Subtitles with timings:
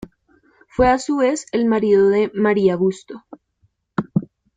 [0.69, 3.23] Fue a su vez el marido de María Busto.